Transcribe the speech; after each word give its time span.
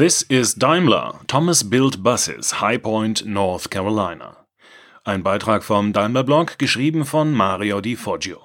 This 0.00 0.22
is 0.22 0.54
Daimler. 0.54 1.20
Thomas 1.26 1.62
built 1.62 2.02
buses, 2.02 2.62
High 2.62 2.78
Point, 2.78 3.26
North 3.26 3.68
Carolina. 3.68 4.46
Ein 5.04 5.22
Beitrag 5.22 5.62
vom 5.62 5.92
Daimler 5.92 6.24
Blog, 6.24 6.58
geschrieben 6.58 7.04
von 7.04 7.34
Mario 7.34 7.82
Di 7.82 7.96
Foggio. 7.96 8.40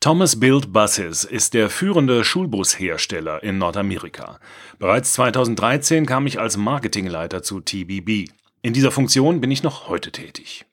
Thomas 0.00 0.40
Built 0.40 0.72
Buses 0.72 1.24
ist 1.24 1.52
der 1.52 1.68
führende 1.68 2.24
Schulbushersteller 2.24 3.42
in 3.42 3.58
Nordamerika. 3.58 4.40
Bereits 4.78 5.12
2013 5.12 6.06
kam 6.06 6.26
ich 6.26 6.40
als 6.40 6.56
Marketingleiter 6.56 7.42
zu 7.42 7.60
TBB. 7.60 8.30
In 8.62 8.72
dieser 8.72 8.90
Funktion 8.90 9.42
bin 9.42 9.50
ich 9.50 9.62
noch 9.62 9.88
heute 9.88 10.12
tätig. 10.12 10.64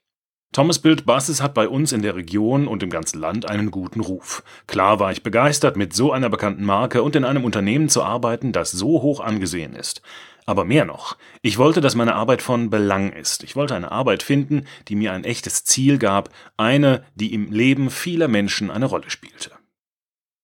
Thomas 0.54 0.78
Built 0.78 1.08
Buses 1.08 1.42
hat 1.42 1.56
bei 1.56 1.68
uns 1.68 1.94
in 1.94 2.04
der 2.04 2.16
Region 2.16 2.68
und 2.68 2.84
im 2.84 2.92
ganzen 2.92 3.20
Land 3.20 3.50
einen 3.50 3.72
guten 3.72 4.02
Ruf. 4.02 4.44
Klar 4.68 5.00
war 5.00 5.12
ich 5.12 5.24
begeistert, 5.24 5.76
mit 5.78 5.94
so 5.94 6.12
einer 6.12 6.30
bekannten 6.30 6.64
Marke 6.64 7.02
und 7.02 7.16
in 7.16 7.26
einem 7.26 7.44
Unternehmen 7.44 7.90
zu 7.90 8.04
arbeiten, 8.04 8.52
das 8.52 8.70
so 8.70 9.02
hoch 9.02 9.20
angesehen 9.20 9.74
ist. 9.74 10.04
Aber 10.46 10.64
mehr 10.64 10.86
noch, 10.86 11.18
ich 11.42 11.58
wollte, 11.58 11.82
dass 11.82 11.96
meine 11.96 12.14
Arbeit 12.14 12.44
von 12.44 12.70
Belang 12.70 13.14
ist. 13.14 13.44
Ich 13.44 13.56
wollte 13.56 13.74
eine 13.74 13.92
Arbeit 13.92 14.22
finden, 14.22 14.66
die 14.90 14.96
mir 14.96 15.14
ein 15.14 15.24
echtes 15.24 15.64
Ziel 15.64 15.98
gab, 15.98 16.30
eine, 16.56 17.04
die 17.16 17.34
im 17.34 17.52
Leben 17.52 17.90
vieler 17.90 18.28
Menschen 18.28 18.70
eine 18.70 18.86
Rolle 18.86 19.10
spielte. 19.10 19.50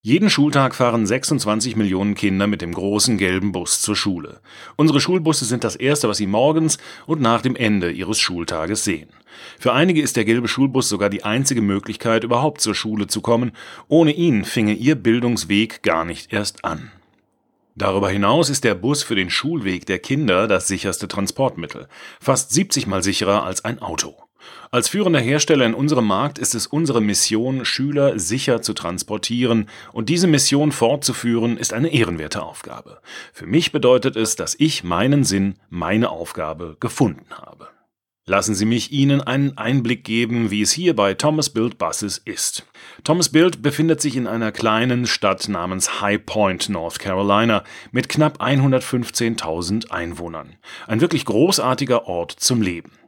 Jeden 0.02 0.30
Schultag 0.30 0.76
fahren 0.76 1.06
26 1.06 1.76
Millionen 1.76 2.16
Kinder 2.16 2.48
mit 2.48 2.62
dem 2.62 2.74
großen 2.74 3.18
gelben 3.18 3.52
Bus 3.52 3.82
zur 3.82 3.98
Schule. 3.98 4.40
Unsere 4.78 5.02
Schulbusse 5.02 5.44
sind 5.44 5.66
das 5.66 5.76
Erste, 5.76 6.08
was 6.08 6.16
sie 6.16 6.26
morgens 6.26 6.78
und 7.06 7.20
nach 7.20 7.42
dem 7.42 7.58
Ende 7.58 7.92
ihres 7.92 8.18
Schultages 8.18 8.86
sehen. 8.86 9.10
Für 9.60 9.74
einige 9.74 10.02
ist 10.02 10.16
der 10.16 10.24
gelbe 10.24 10.48
Schulbus 10.48 10.88
sogar 10.88 11.10
die 11.10 11.26
einzige 11.26 11.62
Möglichkeit, 11.62 12.24
überhaupt 12.24 12.62
zur 12.62 12.76
Schule 12.76 13.08
zu 13.08 13.20
kommen. 13.20 13.52
Ohne 13.90 14.14
ihn 14.14 14.46
finge 14.46 14.72
ihr 14.72 14.96
Bildungsweg 14.96 15.84
gar 15.84 16.06
nicht 16.06 16.32
erst 16.32 16.64
an. 16.64 16.92
Darüber 17.76 18.10
hinaus 18.10 18.50
ist 18.50 18.64
der 18.64 18.76
Bus 18.76 19.04
für 19.04 19.16
den 19.16 19.30
Schulweg 19.30 19.86
der 19.86 20.00
Kinder 20.00 20.48
das 20.48 20.70
sicherste 20.70 21.10
Transportmittel, 21.10 21.90
fast 22.22 22.54
70 22.54 22.88
mal 22.88 23.04
sicherer 23.04 23.44
als 23.44 23.66
ein 23.66 23.80
Auto. 23.80 24.29
Als 24.72 24.90
führender 24.90 25.20
Hersteller 25.20 25.66
in 25.66 25.74
unserem 25.74 26.08
Markt 26.08 26.40
ist 26.40 26.56
es 26.56 26.68
unsere 26.68 27.02
Mission, 27.02 27.66
Schüler 27.66 28.20
sicher 28.20 28.62
zu 28.62 28.74
transportieren, 28.74 29.68
und 29.94 30.10
diese 30.10 30.28
Mission 30.28 30.72
fortzuführen 30.72 31.58
ist 31.58 31.74
eine 31.74 31.94
ehrenwerte 31.94 32.44
Aufgabe. 32.44 33.02
Für 33.34 33.46
mich 33.46 33.72
bedeutet 33.72 34.16
es, 34.16 34.36
dass 34.36 34.56
ich 34.60 34.84
meinen 34.84 35.24
Sinn, 35.24 35.56
meine 35.70 36.10
Aufgabe 36.10 36.78
gefunden 36.80 37.26
habe. 37.32 37.70
Lassen 38.30 38.54
Sie 38.54 38.66
mich 38.66 38.92
Ihnen 38.92 39.22
einen 39.22 39.58
Einblick 39.58 40.04
geben, 40.04 40.52
wie 40.52 40.62
es 40.62 40.72
hier 40.72 40.96
bei 40.96 41.16
Thomas 41.16 41.50
Build 41.50 41.80
Buses 41.80 42.20
ist. 42.20 42.64
Thomas 43.04 43.30
Build 43.30 43.64
befindet 43.64 44.02
sich 44.02 44.16
in 44.16 44.28
einer 44.28 44.52
kleinen 44.52 45.08
Stadt 45.08 45.50
namens 45.50 46.00
High 46.00 46.24
Point, 46.24 46.70
North 46.70 47.00
Carolina, 47.00 47.64
mit 47.92 48.08
knapp 48.08 48.40
115.000 48.40 49.90
Einwohnern. 49.90 50.58
Ein 50.86 51.02
wirklich 51.02 51.26
großartiger 51.26 52.06
Ort 52.06 52.34
zum 52.34 52.62
Leben. 52.62 52.99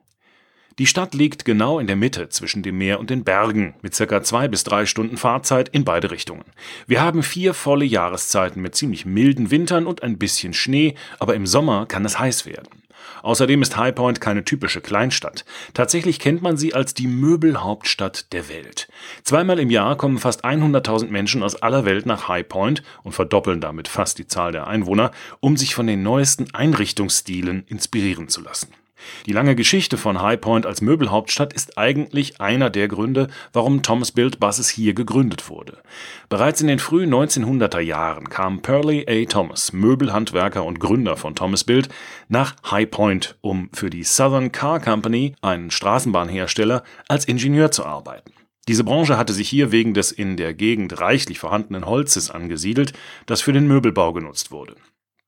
Die 0.81 0.87
Stadt 0.87 1.13
liegt 1.13 1.45
genau 1.45 1.77
in 1.77 1.85
der 1.85 1.95
Mitte 1.95 2.29
zwischen 2.29 2.63
dem 2.63 2.79
Meer 2.79 2.99
und 2.99 3.11
den 3.11 3.23
Bergen, 3.23 3.75
mit 3.83 3.93
circa 3.93 4.23
zwei 4.23 4.47
bis 4.47 4.63
drei 4.63 4.87
Stunden 4.87 5.15
Fahrzeit 5.15 5.69
in 5.69 5.85
beide 5.85 6.09
Richtungen. 6.09 6.45
Wir 6.87 7.03
haben 7.03 7.21
vier 7.21 7.53
volle 7.53 7.85
Jahreszeiten 7.85 8.63
mit 8.63 8.73
ziemlich 8.73 9.05
milden 9.05 9.51
Wintern 9.51 9.85
und 9.85 10.01
ein 10.01 10.17
bisschen 10.17 10.53
Schnee, 10.55 10.95
aber 11.19 11.35
im 11.35 11.45
Sommer 11.45 11.85
kann 11.85 12.03
es 12.03 12.17
heiß 12.17 12.47
werden. 12.47 12.81
Außerdem 13.21 13.61
ist 13.61 13.77
High 13.77 13.93
Point 13.93 14.21
keine 14.21 14.43
typische 14.43 14.81
Kleinstadt. 14.81 15.45
Tatsächlich 15.75 16.17
kennt 16.17 16.41
man 16.41 16.57
sie 16.57 16.73
als 16.73 16.95
die 16.95 17.05
Möbelhauptstadt 17.05 18.33
der 18.33 18.49
Welt. 18.49 18.87
Zweimal 19.21 19.59
im 19.59 19.69
Jahr 19.69 19.95
kommen 19.97 20.17
fast 20.17 20.43
100.000 20.43 21.09
Menschen 21.09 21.43
aus 21.43 21.61
aller 21.61 21.85
Welt 21.85 22.07
nach 22.07 22.27
High 22.27 22.49
Point 22.49 22.81
und 23.03 23.11
verdoppeln 23.11 23.61
damit 23.61 23.87
fast 23.87 24.17
die 24.17 24.25
Zahl 24.25 24.51
der 24.51 24.65
Einwohner, 24.65 25.11
um 25.41 25.57
sich 25.57 25.75
von 25.75 25.85
den 25.85 26.01
neuesten 26.01 26.51
Einrichtungsstilen 26.55 27.65
inspirieren 27.67 28.29
zu 28.29 28.41
lassen. 28.41 28.73
Die 29.25 29.33
lange 29.33 29.55
Geschichte 29.55 29.97
von 29.97 30.21
High 30.21 30.39
Point 30.39 30.65
als 30.65 30.81
Möbelhauptstadt 30.81 31.53
ist 31.53 31.77
eigentlich 31.77 32.41
einer 32.41 32.69
der 32.69 32.87
Gründe, 32.87 33.27
warum 33.53 33.83
Thomas 33.83 34.11
Built 34.11 34.39
Buses 34.39 34.69
hier 34.69 34.93
gegründet 34.93 35.49
wurde. 35.49 35.77
Bereits 36.29 36.61
in 36.61 36.67
den 36.67 36.79
frühen 36.79 37.13
1900er 37.13 37.79
Jahren 37.79 38.29
kam 38.29 38.61
Pearlie 38.61 39.05
A. 39.07 39.25
Thomas, 39.25 39.73
Möbelhandwerker 39.73 40.63
und 40.63 40.79
Gründer 40.79 41.17
von 41.17 41.35
Thomas 41.35 41.63
Built, 41.63 41.89
nach 42.29 42.55
High 42.69 42.89
Point, 42.89 43.37
um 43.41 43.69
für 43.73 43.89
die 43.89 44.03
Southern 44.03 44.51
Car 44.51 44.79
Company, 44.79 45.35
einen 45.41 45.71
Straßenbahnhersteller, 45.71 46.83
als 47.07 47.25
Ingenieur 47.25 47.71
zu 47.71 47.85
arbeiten. 47.85 48.31
Diese 48.67 48.83
Branche 48.83 49.17
hatte 49.17 49.33
sich 49.33 49.49
hier 49.49 49.71
wegen 49.71 49.93
des 49.93 50.11
in 50.11 50.37
der 50.37 50.53
Gegend 50.53 50.99
reichlich 50.99 51.39
vorhandenen 51.39 51.85
Holzes 51.85 52.29
angesiedelt, 52.29 52.93
das 53.25 53.41
für 53.41 53.53
den 53.53 53.67
Möbelbau 53.67 54.13
genutzt 54.13 54.51
wurde. 54.51 54.75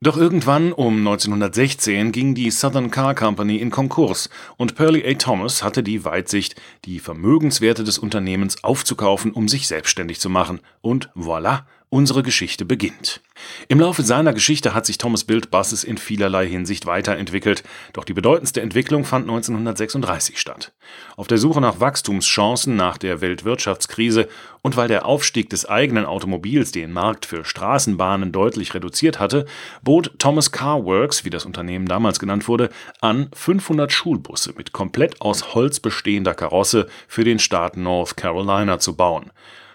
Doch 0.03 0.17
irgendwann 0.17 0.73
um 0.73 0.97
1916 0.97 2.11
ging 2.11 2.35
die 2.35 2.51
Southern 2.51 2.91
Car 2.91 3.15
Company 3.15 3.55
in 3.55 3.71
Konkurs 3.71 4.29
und 4.57 4.75
Pearlie 4.75 5.01
A. 5.09 5.13
Thomas 5.13 5.63
hatte 5.63 5.81
die 5.81 6.03
Weitsicht, 6.03 6.61
die 6.83 6.99
Vermögenswerte 6.99 7.85
des 7.85 7.99
Unternehmens 7.99 8.65
aufzukaufen, 8.65 9.31
um 9.31 9.47
sich 9.47 9.65
selbstständig 9.65 10.19
zu 10.19 10.29
machen. 10.29 10.59
Und 10.81 11.09
voilà, 11.15 11.61
Unsere 11.93 12.23
Geschichte 12.23 12.65
beginnt. 12.65 13.21
Im 13.67 13.79
Laufe 13.79 14.01
seiner 14.01 14.33
Geschichte 14.33 14.73
hat 14.73 14.87
sich 14.87 14.97
Thomas 14.97 15.25
Build 15.25 15.51
Buses 15.51 15.83
in 15.83 15.99
vielerlei 15.99 16.47
Hinsicht 16.47 16.87
weiterentwickelt, 16.87 17.61
doch 17.93 18.03
die 18.03 18.15
bedeutendste 18.15 18.61
Entwicklung 18.61 19.05
fand 19.05 19.29
1936 19.29 20.39
statt. 20.39 20.73
Auf 21.17 21.27
der 21.27 21.37
Suche 21.37 21.61
nach 21.61 21.79
Wachstumschancen 21.79 22.75
nach 22.75 22.97
der 22.97 23.21
Weltwirtschaftskrise 23.21 24.27
und 24.63 24.75
weil 24.75 24.87
der 24.87 25.05
Aufstieg 25.05 25.51
des 25.51 25.67
eigenen 25.69 26.05
Automobils 26.05 26.71
den 26.71 26.93
Markt 26.93 27.27
für 27.27 27.45
Straßenbahnen 27.45 28.31
deutlich 28.31 28.73
reduziert 28.73 29.19
hatte, 29.19 29.45
bot 29.83 30.17
Thomas 30.17 30.51
Car 30.51 30.83
Works, 30.85 31.25
wie 31.25 31.29
das 31.29 31.45
Unternehmen 31.45 31.85
damals 31.85 32.17
genannt 32.17 32.47
wurde, 32.47 32.71
an, 33.01 33.29
500 33.35 33.91
Schulbusse 33.91 34.55
mit 34.57 34.73
komplett 34.73 35.21
aus 35.21 35.53
Holz 35.53 35.79
bestehender 35.79 36.33
Karosse 36.33 36.87
für 37.07 37.23
den 37.23 37.37
Staat 37.37 37.77
North 37.77 38.17
Carolina 38.17 38.79
zu 38.79 38.95
bauen. 38.95 39.29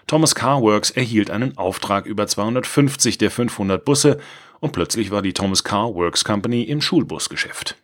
Thomas 0.09 0.33
Car 0.33 0.63
Works 0.63 0.89
erhielt 0.89 1.29
einen 1.29 1.55
Auftrag 1.59 2.07
über 2.07 2.25
250 2.25 3.19
der 3.19 3.29
500 3.29 3.85
Busse 3.85 4.17
und 4.59 4.71
plötzlich 4.71 5.11
war 5.11 5.21
die 5.21 5.33
Thomas 5.33 5.63
Car 5.63 5.93
Works 5.93 6.25
Company 6.25 6.63
im 6.63 6.81
Schulbusgeschäft. 6.81 7.77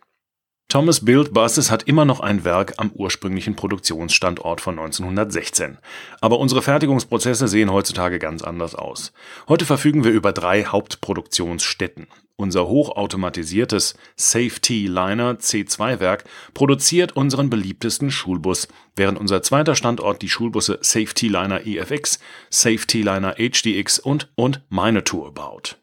Thomas 0.68 1.04
Build 1.04 1.32
Buses 1.32 1.70
hat 1.70 1.84
immer 1.84 2.04
noch 2.04 2.18
ein 2.18 2.44
Werk 2.44 2.74
am 2.78 2.90
ursprünglichen 2.90 3.54
Produktionsstandort 3.54 4.60
von 4.60 4.76
1916. 4.76 5.78
Aber 6.20 6.40
unsere 6.40 6.62
Fertigungsprozesse 6.62 7.46
sehen 7.46 7.70
heutzutage 7.70 8.18
ganz 8.18 8.42
anders 8.42 8.74
aus. 8.74 9.12
Heute 9.46 9.64
verfügen 9.64 10.02
wir 10.02 10.10
über 10.10 10.32
drei 10.32 10.64
Hauptproduktionsstätten. 10.64 12.08
Unser 12.38 12.68
hochautomatisiertes 12.68 13.94
Safety 14.14 14.86
Liner 14.86 15.38
C2-Werk 15.38 16.24
produziert 16.52 17.16
unseren 17.16 17.48
beliebtesten 17.48 18.10
Schulbus, 18.10 18.68
während 18.94 19.18
unser 19.18 19.40
zweiter 19.40 19.74
Standort 19.74 20.20
die 20.20 20.28
Schulbusse 20.28 20.78
Safety 20.82 21.28
Liner 21.28 21.66
EFX, 21.66 22.18
Safety 22.50 23.00
Liner 23.00 23.36
HDX 23.38 23.98
und, 23.98 24.28
und 24.34 24.60
Minotour 24.68 25.32
baut. 25.32 25.78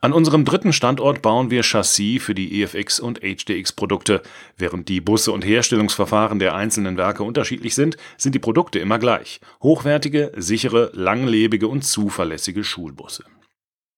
An 0.00 0.12
unserem 0.12 0.44
dritten 0.44 0.72
Standort 0.72 1.22
bauen 1.22 1.52
wir 1.52 1.62
Chassis 1.62 2.20
für 2.20 2.34
die 2.34 2.60
EFX 2.60 2.98
und 2.98 3.20
HDX 3.20 3.72
Produkte. 3.72 4.20
Während 4.56 4.88
die 4.88 5.00
Busse 5.00 5.30
und 5.30 5.44
Herstellungsverfahren 5.44 6.40
der 6.40 6.56
einzelnen 6.56 6.96
Werke 6.96 7.22
unterschiedlich 7.22 7.76
sind, 7.76 7.96
sind 8.18 8.34
die 8.34 8.40
Produkte 8.40 8.80
immer 8.80 8.98
gleich. 8.98 9.40
Hochwertige, 9.62 10.32
sichere, 10.36 10.90
langlebige 10.92 11.68
und 11.68 11.84
zuverlässige 11.84 12.64
Schulbusse. 12.64 13.24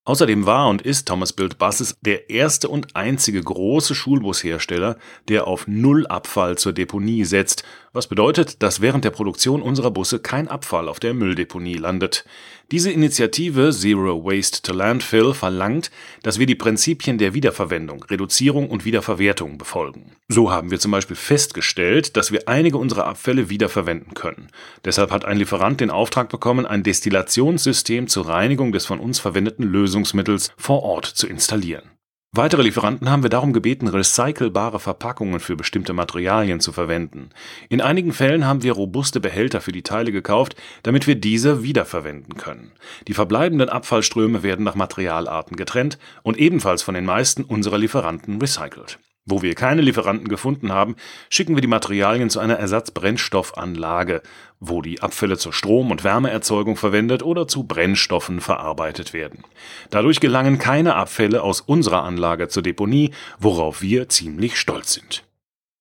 Außerdem 0.06 0.46
war 0.46 0.68
und 0.68 0.82
ist 0.82 1.08
Thomas 1.08 1.32
Build 1.32 1.58
Buses 1.58 1.96
der 2.00 2.30
erste 2.30 2.68
und 2.68 2.94
einzige 2.94 3.42
große 3.42 3.96
Schulbushersteller, 3.96 4.98
der 5.26 5.48
auf 5.48 5.66
Nullabfall 5.66 6.56
zur 6.56 6.72
Deponie 6.72 7.24
setzt, 7.24 7.64
was 7.92 8.06
bedeutet, 8.06 8.62
dass 8.62 8.80
während 8.80 9.04
der 9.04 9.10
Produktion 9.10 9.60
unserer 9.60 9.90
Busse 9.90 10.20
kein 10.20 10.46
Abfall 10.46 10.88
auf 10.88 11.00
der 11.00 11.12
Mülldeponie 11.12 11.74
landet. 11.74 12.24
Diese 12.72 12.90
Initiative 12.90 13.70
Zero 13.70 14.24
Waste 14.24 14.60
to 14.60 14.72
Landfill 14.72 15.34
verlangt, 15.34 15.92
dass 16.24 16.40
wir 16.40 16.46
die 16.46 16.56
Prinzipien 16.56 17.16
der 17.16 17.32
Wiederverwendung, 17.32 18.02
Reduzierung 18.02 18.68
und 18.68 18.84
Wiederverwertung 18.84 19.56
befolgen. 19.56 20.16
So 20.28 20.50
haben 20.50 20.72
wir 20.72 20.80
zum 20.80 20.90
Beispiel 20.90 21.14
festgestellt, 21.14 22.16
dass 22.16 22.32
wir 22.32 22.48
einige 22.48 22.78
unserer 22.78 23.06
Abfälle 23.06 23.50
wiederverwenden 23.50 24.14
können. 24.14 24.48
Deshalb 24.84 25.12
hat 25.12 25.24
ein 25.24 25.36
Lieferant 25.36 25.80
den 25.80 25.90
Auftrag 25.90 26.28
bekommen, 26.28 26.66
ein 26.66 26.82
Destillationssystem 26.82 28.08
zur 28.08 28.26
Reinigung 28.26 28.72
des 28.72 28.84
von 28.84 28.98
uns 28.98 29.20
verwendeten 29.20 29.62
Lösungsmittels 29.64 30.50
vor 30.56 30.82
Ort 30.82 31.06
zu 31.06 31.28
installieren. 31.28 31.95
Weitere 32.36 32.60
Lieferanten 32.60 33.08
haben 33.08 33.22
wir 33.22 33.30
darum 33.30 33.54
gebeten, 33.54 33.88
recycelbare 33.88 34.78
Verpackungen 34.78 35.40
für 35.40 35.56
bestimmte 35.56 35.94
Materialien 35.94 36.60
zu 36.60 36.70
verwenden. 36.70 37.30
In 37.70 37.80
einigen 37.80 38.12
Fällen 38.12 38.44
haben 38.44 38.62
wir 38.62 38.74
robuste 38.74 39.20
Behälter 39.20 39.62
für 39.62 39.72
die 39.72 39.82
Teile 39.82 40.12
gekauft, 40.12 40.54
damit 40.82 41.06
wir 41.06 41.14
diese 41.14 41.62
wiederverwenden 41.62 42.34
können. 42.34 42.72
Die 43.08 43.14
verbleibenden 43.14 43.70
Abfallströme 43.70 44.42
werden 44.42 44.66
nach 44.66 44.74
Materialarten 44.74 45.56
getrennt 45.56 45.98
und 46.24 46.36
ebenfalls 46.36 46.82
von 46.82 46.94
den 46.94 47.06
meisten 47.06 47.42
unserer 47.42 47.78
Lieferanten 47.78 48.38
recycelt. 48.38 48.98
Wo 49.28 49.42
wir 49.42 49.56
keine 49.56 49.82
Lieferanten 49.82 50.28
gefunden 50.28 50.70
haben, 50.70 50.94
schicken 51.30 51.56
wir 51.56 51.60
die 51.60 51.66
Materialien 51.66 52.30
zu 52.30 52.38
einer 52.38 52.60
Ersatzbrennstoffanlage, 52.60 54.22
wo 54.60 54.82
die 54.82 55.02
Abfälle 55.02 55.36
zur 55.36 55.52
Strom- 55.52 55.90
und 55.90 56.04
Wärmeerzeugung 56.04 56.76
verwendet 56.76 57.24
oder 57.24 57.48
zu 57.48 57.64
Brennstoffen 57.64 58.40
verarbeitet 58.40 59.12
werden. 59.12 59.42
Dadurch 59.90 60.20
gelangen 60.20 60.58
keine 60.58 60.94
Abfälle 60.94 61.42
aus 61.42 61.60
unserer 61.60 62.04
Anlage 62.04 62.46
zur 62.46 62.62
Deponie, 62.62 63.10
worauf 63.40 63.82
wir 63.82 64.08
ziemlich 64.08 64.56
stolz 64.56 64.92
sind. 64.92 65.24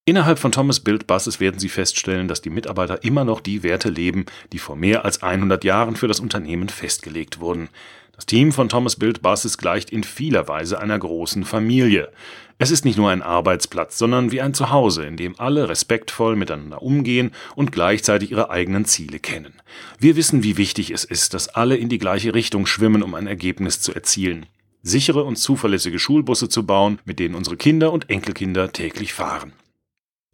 Innerhalb 0.07 0.37
von 0.37 0.51
Thomas 0.51 0.79
Build 0.79 1.07
Buses 1.07 1.39
werden 1.39 1.59
Sie 1.59 1.69
feststellen, 1.69 2.27
dass 2.27 2.39
die 2.39 2.51
Mitarbeiter 2.51 3.03
immer 3.03 3.25
noch 3.25 3.41
die 3.41 3.63
Werte 3.63 3.89
leben, 3.89 4.25
die 4.53 4.59
vor 4.59 4.75
mehr 4.75 5.03
als 5.03 5.23
100 5.23 5.63
Jahren 5.63 5.95
für 5.95 6.07
das 6.07 6.19
Unternehmen 6.19 6.69
festgelegt 6.69 7.39
wurden. 7.39 7.69
Das 8.15 8.25
Team 8.25 8.53
von 8.53 8.69
Thomas 8.69 8.95
Build 8.95 9.21
Buses 9.21 9.57
gleicht 9.57 9.89
in 9.89 10.03
vieler 10.03 10.47
Weise 10.47 10.79
einer 10.79 10.97
großen 10.97 11.43
Familie. 11.43 12.11
Es 12.57 12.71
ist 12.71 12.85
nicht 12.85 12.97
nur 12.97 13.09
ein 13.09 13.21
Arbeitsplatz, 13.21 13.97
sondern 13.97 14.31
wie 14.31 14.39
ein 14.39 14.53
Zuhause, 14.53 15.05
in 15.05 15.17
dem 15.17 15.37
alle 15.37 15.67
respektvoll 15.67 16.37
miteinander 16.37 16.81
umgehen 16.81 17.31
und 17.55 17.73
gleichzeitig 17.73 18.31
ihre 18.31 18.49
eigenen 18.49 18.85
Ziele 18.85 19.19
kennen. 19.19 19.55
Wir 19.99 20.15
wissen, 20.15 20.43
wie 20.43 20.55
wichtig 20.55 20.91
es 20.91 21.03
ist, 21.03 21.33
dass 21.33 21.49
alle 21.49 21.75
in 21.75 21.89
die 21.89 21.97
gleiche 21.97 22.33
Richtung 22.33 22.65
schwimmen, 22.65 23.03
um 23.03 23.13
ein 23.13 23.27
Ergebnis 23.27 23.81
zu 23.81 23.93
erzielen. 23.93 24.45
Sichere 24.81 25.25
und 25.25 25.35
zuverlässige 25.35 25.99
Schulbusse 25.99 26.47
zu 26.47 26.65
bauen, 26.65 26.99
mit 27.03 27.19
denen 27.19 27.35
unsere 27.35 27.57
Kinder 27.57 27.91
und 27.91 28.09
Enkelkinder 28.09 28.71
täglich 28.71 29.13
fahren. 29.13 29.51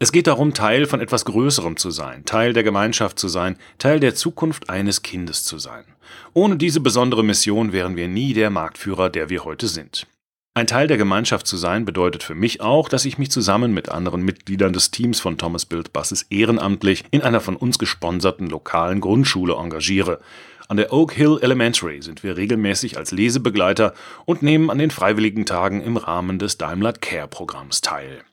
Es 0.01 0.11
geht 0.11 0.25
darum, 0.25 0.55
Teil 0.55 0.87
von 0.87 0.99
etwas 0.99 1.25
Größerem 1.25 1.77
zu 1.77 1.91
sein, 1.91 2.25
Teil 2.25 2.53
der 2.53 2.63
Gemeinschaft 2.63 3.19
zu 3.19 3.27
sein, 3.27 3.55
Teil 3.77 3.99
der 3.99 4.15
Zukunft 4.15 4.67
eines 4.67 5.03
Kindes 5.03 5.43
zu 5.43 5.59
sein. 5.59 5.83
Ohne 6.33 6.57
diese 6.57 6.79
besondere 6.79 7.23
Mission 7.23 7.71
wären 7.71 7.95
wir 7.95 8.07
nie 8.07 8.33
der 8.33 8.49
Marktführer, 8.49 9.11
der 9.11 9.29
wir 9.29 9.45
heute 9.45 9.67
sind. 9.67 10.07
Ein 10.55 10.65
Teil 10.65 10.87
der 10.87 10.97
Gemeinschaft 10.97 11.45
zu 11.45 11.55
sein 11.55 11.85
bedeutet 11.85 12.23
für 12.23 12.33
mich 12.33 12.61
auch, 12.61 12.89
dass 12.89 13.05
ich 13.05 13.19
mich 13.19 13.29
zusammen 13.29 13.75
mit 13.75 13.89
anderen 13.89 14.23
Mitgliedern 14.23 14.73
des 14.73 14.89
Teams 14.89 15.19
von 15.19 15.37
Thomas 15.37 15.67
Build 15.67 15.93
Buses 15.93 16.23
ehrenamtlich 16.31 17.03
in 17.11 17.21
einer 17.21 17.39
von 17.39 17.55
uns 17.55 17.77
gesponserten 17.77 18.47
lokalen 18.47 19.01
Grundschule 19.01 19.53
engagiere. 19.53 20.19
An 20.67 20.77
der 20.77 20.91
Oak 20.93 21.11
Hill 21.11 21.37
Elementary 21.43 22.01
sind 22.01 22.23
wir 22.23 22.37
regelmäßig 22.37 22.97
als 22.97 23.11
Lesebegleiter 23.11 23.93
und 24.25 24.41
nehmen 24.41 24.71
an 24.71 24.79
den 24.79 24.89
freiwilligen 24.89 25.45
Tagen 25.45 25.79
im 25.83 25.95
Rahmen 25.95 26.39
des 26.39 26.57
Daimler 26.57 26.93
Care 26.93 27.27
Programms 27.27 27.81
teil. 27.81 28.23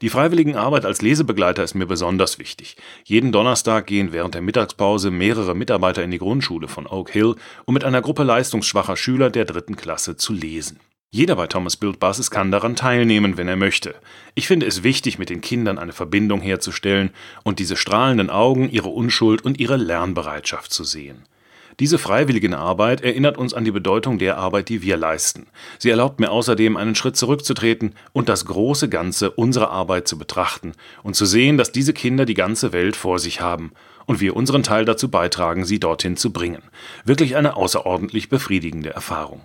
Die 0.00 0.08
freiwilligen 0.08 0.56
Arbeit 0.56 0.84
als 0.84 1.02
Lesebegleiter 1.02 1.62
ist 1.62 1.74
mir 1.74 1.86
besonders 1.86 2.38
wichtig. 2.38 2.76
Jeden 3.04 3.32
Donnerstag 3.32 3.86
gehen 3.86 4.12
während 4.12 4.34
der 4.34 4.42
Mittagspause 4.42 5.10
mehrere 5.10 5.54
Mitarbeiter 5.54 6.02
in 6.02 6.10
die 6.10 6.18
Grundschule 6.18 6.68
von 6.68 6.86
Oak 6.86 7.10
Hill, 7.10 7.36
um 7.64 7.74
mit 7.74 7.84
einer 7.84 8.02
Gruppe 8.02 8.22
leistungsschwacher 8.22 8.96
Schüler 8.96 9.30
der 9.30 9.44
dritten 9.44 9.76
Klasse 9.76 10.16
zu 10.16 10.32
lesen. 10.32 10.80
Jeder 11.14 11.36
bei 11.36 11.46
Thomas 11.46 11.76
Build 11.76 12.00
Buses 12.00 12.30
kann 12.30 12.50
daran 12.50 12.74
teilnehmen, 12.74 13.36
wenn 13.36 13.46
er 13.46 13.56
möchte. 13.56 13.94
Ich 14.34 14.46
finde 14.46 14.64
es 14.64 14.82
wichtig, 14.82 15.18
mit 15.18 15.28
den 15.28 15.42
Kindern 15.42 15.78
eine 15.78 15.92
Verbindung 15.92 16.40
herzustellen 16.40 17.10
und 17.42 17.58
diese 17.58 17.76
strahlenden 17.76 18.30
Augen, 18.30 18.70
ihre 18.70 18.88
Unschuld 18.88 19.44
und 19.44 19.60
ihre 19.60 19.76
Lernbereitschaft 19.76 20.72
zu 20.72 20.84
sehen. 20.84 21.24
Diese 21.80 21.98
freiwillige 21.98 22.56
Arbeit 22.56 23.00
erinnert 23.00 23.38
uns 23.38 23.54
an 23.54 23.64
die 23.64 23.70
Bedeutung 23.70 24.18
der 24.18 24.36
Arbeit, 24.36 24.68
die 24.68 24.82
wir 24.82 24.96
leisten. 24.96 25.46
Sie 25.78 25.90
erlaubt 25.90 26.20
mir 26.20 26.30
außerdem, 26.30 26.76
einen 26.76 26.94
Schritt 26.94 27.16
zurückzutreten 27.16 27.94
und 28.12 28.28
das 28.28 28.44
große 28.44 28.88
Ganze 28.88 29.30
unserer 29.30 29.70
Arbeit 29.70 30.08
zu 30.08 30.18
betrachten 30.18 30.72
und 31.02 31.16
zu 31.16 31.24
sehen, 31.26 31.56
dass 31.56 31.72
diese 31.72 31.92
Kinder 31.92 32.24
die 32.24 32.34
ganze 32.34 32.72
Welt 32.72 32.96
vor 32.96 33.18
sich 33.18 33.40
haben 33.40 33.72
und 34.06 34.20
wir 34.20 34.36
unseren 34.36 34.62
Teil 34.62 34.84
dazu 34.84 35.10
beitragen, 35.10 35.64
sie 35.64 35.80
dorthin 35.80 36.16
zu 36.16 36.32
bringen. 36.32 36.62
Wirklich 37.04 37.36
eine 37.36 37.56
außerordentlich 37.56 38.28
befriedigende 38.28 38.90
Erfahrung. 38.90 39.40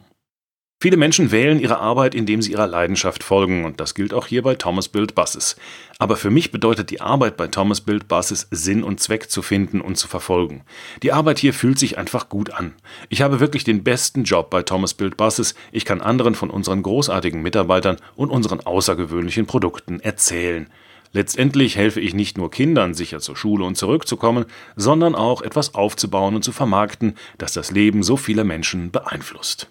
Viele 0.79 0.97
Menschen 0.97 1.31
wählen 1.31 1.59
ihre 1.59 1.79
Arbeit, 1.79 2.13
indem 2.13 2.43
sie 2.43 2.51
ihrer 2.51 2.67
Leidenschaft 2.67 3.23
folgen, 3.23 3.65
und 3.65 3.79
das 3.79 3.95
gilt 3.95 4.13
auch 4.13 4.27
hier 4.27 4.43
bei 4.43 4.53
Thomas 4.53 4.89
Build 4.89 5.15
Buses. 5.15 5.55
Aber 5.97 6.15
für 6.17 6.29
mich 6.29 6.51
bedeutet 6.51 6.91
die 6.91 7.01
Arbeit 7.01 7.35
bei 7.35 7.47
Thomas 7.47 7.81
Build 7.81 8.07
Buses 8.07 8.47
Sinn 8.51 8.83
und 8.83 8.99
Zweck 8.99 9.31
zu 9.31 9.41
finden 9.41 9.81
und 9.81 9.97
zu 9.97 10.07
verfolgen. 10.07 10.61
Die 11.01 11.11
Arbeit 11.11 11.39
hier 11.39 11.55
fühlt 11.55 11.79
sich 11.79 11.97
einfach 11.97 12.29
gut 12.29 12.51
an. 12.51 12.75
Ich 13.09 13.23
habe 13.23 13.39
wirklich 13.39 13.63
den 13.63 13.83
besten 13.83 14.23
Job 14.23 14.51
bei 14.51 14.61
Thomas 14.61 14.93
Build 14.93 15.17
Buses. 15.17 15.55
Ich 15.71 15.83
kann 15.83 15.99
anderen 15.99 16.35
von 16.35 16.51
unseren 16.51 16.83
großartigen 16.83 17.41
Mitarbeitern 17.41 17.97
und 18.15 18.29
unseren 18.29 18.59
außergewöhnlichen 18.59 19.47
Produkten 19.47 19.99
erzählen. 19.99 20.69
Letztendlich 21.11 21.75
helfe 21.75 22.01
ich 22.01 22.13
nicht 22.13 22.37
nur 22.37 22.51
Kindern, 22.51 22.93
sicher 22.93 23.19
zur 23.19 23.35
Schule 23.35 23.65
und 23.65 23.77
zurückzukommen, 23.77 24.45
sondern 24.75 25.15
auch 25.15 25.41
etwas 25.41 25.73
aufzubauen 25.73 26.35
und 26.35 26.43
zu 26.43 26.51
vermarkten, 26.51 27.15
das 27.39 27.53
das 27.53 27.71
Leben 27.71 28.03
so 28.03 28.15
vieler 28.15 28.43
Menschen 28.43 28.91
beeinflusst. 28.91 29.69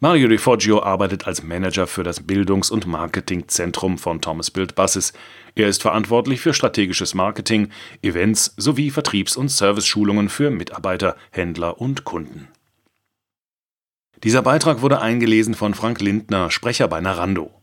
Mario 0.00 0.28
Di 0.28 0.38
Foggio 0.38 0.80
arbeitet 0.80 1.26
als 1.26 1.42
Manager 1.42 1.88
für 1.88 2.04
das 2.04 2.24
Bildungs- 2.24 2.70
und 2.70 2.86
Marketingzentrum 2.86 3.98
von 3.98 4.20
Thomas 4.20 4.52
Build 4.52 4.76
Buses. 4.76 5.12
Er 5.56 5.66
ist 5.66 5.82
verantwortlich 5.82 6.40
für 6.40 6.54
strategisches 6.54 7.14
Marketing, 7.14 7.70
Events 8.00 8.54
sowie 8.56 8.92
Vertriebs- 8.92 9.36
und 9.36 9.48
Serviceschulungen 9.48 10.28
für 10.28 10.50
Mitarbeiter, 10.50 11.16
Händler 11.32 11.80
und 11.80 12.04
Kunden. 12.04 12.46
Dieser 14.22 14.42
Beitrag 14.42 14.82
wurde 14.82 15.00
eingelesen 15.00 15.54
von 15.54 15.74
Frank 15.74 16.00
Lindner, 16.00 16.52
Sprecher 16.52 16.86
bei 16.86 17.00
Narando. 17.00 17.57